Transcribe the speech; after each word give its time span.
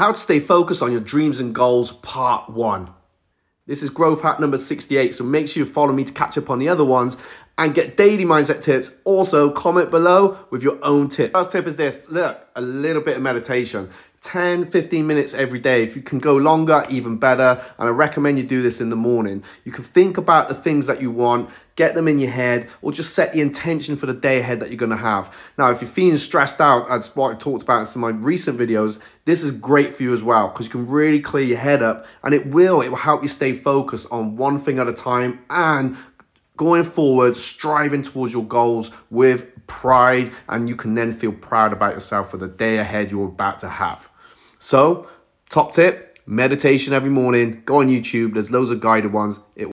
How 0.00 0.12
to 0.12 0.18
Stay 0.18 0.40
Focused 0.40 0.80
on 0.80 0.92
Your 0.92 1.02
Dreams 1.02 1.40
and 1.40 1.54
Goals, 1.54 1.92
Part 1.92 2.48
1. 2.48 2.88
This 3.66 3.82
is 3.82 3.90
growth 3.90 4.22
hack 4.22 4.40
number 4.40 4.56
68, 4.56 5.14
so 5.14 5.24
make 5.24 5.46
sure 5.46 5.62
you 5.62 5.70
follow 5.70 5.92
me 5.92 6.04
to 6.04 6.12
catch 6.14 6.38
up 6.38 6.48
on 6.48 6.58
the 6.58 6.70
other 6.70 6.86
ones 6.86 7.18
and 7.60 7.74
get 7.74 7.94
daily 7.94 8.24
mindset 8.24 8.62
tips. 8.62 8.96
Also, 9.04 9.50
comment 9.50 9.90
below 9.90 10.38
with 10.48 10.62
your 10.62 10.82
own 10.82 11.08
tip. 11.08 11.34
First 11.34 11.52
tip 11.52 11.66
is 11.66 11.76
this 11.76 12.10
look, 12.10 12.48
a 12.56 12.60
little 12.60 13.02
bit 13.02 13.18
of 13.18 13.22
meditation. 13.22 13.90
10, 14.22 14.66
15 14.66 15.06
minutes 15.06 15.32
every 15.32 15.58
day. 15.58 15.82
If 15.82 15.96
you 15.96 16.02
can 16.02 16.18
go 16.18 16.36
longer, 16.36 16.84
even 16.90 17.16
better. 17.16 17.62
And 17.78 17.88
I 17.88 17.90
recommend 17.90 18.38
you 18.38 18.44
do 18.44 18.60
this 18.60 18.80
in 18.80 18.90
the 18.90 18.96
morning. 18.96 19.42
You 19.64 19.72
can 19.72 19.82
think 19.82 20.18
about 20.18 20.48
the 20.48 20.54
things 20.54 20.86
that 20.88 21.00
you 21.00 21.10
want, 21.10 21.48
get 21.74 21.94
them 21.94 22.06
in 22.06 22.18
your 22.18 22.30
head, 22.30 22.68
or 22.82 22.92
just 22.92 23.14
set 23.14 23.32
the 23.32 23.40
intention 23.40 23.96
for 23.96 24.04
the 24.04 24.12
day 24.12 24.38
ahead 24.40 24.60
that 24.60 24.68
you're 24.68 24.76
going 24.76 24.90
to 24.90 24.96
have. 24.96 25.34
Now, 25.56 25.70
if 25.70 25.80
you're 25.80 25.88
feeling 25.88 26.18
stressed 26.18 26.60
out, 26.60 26.90
as 26.90 27.14
what 27.16 27.34
I 27.34 27.38
talked 27.38 27.62
about 27.62 27.80
in 27.80 27.86
some 27.86 28.04
of 28.04 28.14
my 28.14 28.20
recent 28.20 28.58
videos, 28.58 29.00
this 29.24 29.42
is 29.42 29.52
great 29.52 29.94
for 29.94 30.02
you 30.02 30.12
as 30.12 30.22
well 30.22 30.48
because 30.48 30.66
you 30.66 30.72
can 30.72 30.86
really 30.86 31.20
clear 31.20 31.44
your 31.44 31.58
head 31.58 31.82
up 31.82 32.04
and 32.22 32.34
it 32.34 32.46
will, 32.46 32.80
it 32.80 32.88
will 32.88 32.96
help 32.96 33.22
you 33.22 33.28
stay 33.28 33.52
focused 33.52 34.06
on 34.10 34.36
one 34.36 34.58
thing 34.58 34.78
at 34.78 34.88
a 34.88 34.92
time 34.92 35.40
and 35.48 35.96
going 36.60 36.84
forward, 36.84 37.34
striving 37.34 38.02
towards 38.02 38.34
your 38.34 38.44
goals 38.44 38.90
with 39.08 39.66
pride, 39.66 40.30
and 40.46 40.68
you 40.68 40.76
can 40.76 40.92
then 40.92 41.10
feel 41.10 41.32
proud 41.32 41.72
about 41.72 41.94
yourself 41.94 42.30
for 42.30 42.36
the 42.36 42.46
day 42.46 42.76
ahead 42.76 43.10
you're 43.10 43.28
about 43.28 43.58
to 43.58 43.66
have. 43.66 44.10
So, 44.58 45.08
top 45.48 45.72
tip 45.72 46.18
meditation 46.26 46.92
every 46.92 47.08
morning. 47.08 47.62
Go 47.64 47.80
on 47.80 47.88
YouTube, 47.88 48.34
there's 48.34 48.50
loads 48.50 48.68
of 48.68 48.78
guided 48.78 49.10
ones. 49.10 49.40
It 49.56 49.68